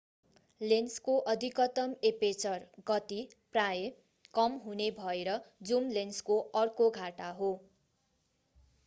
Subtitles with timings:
[0.61, 3.19] लेन्सको अधिकतम एपेचर गति
[3.51, 5.37] प्रायः कम हुने भएर
[5.63, 7.51] जुम लेन्सको अर्को घाटा हो।